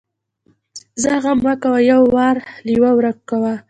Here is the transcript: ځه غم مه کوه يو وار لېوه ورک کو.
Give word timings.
ځه 1.01 1.13
غم 1.23 1.37
مه 1.45 1.53
کوه 1.61 1.79
يو 1.91 2.01
وار 2.15 2.37
لېوه 2.65 2.91
ورک 2.97 3.17
کو. 3.29 3.39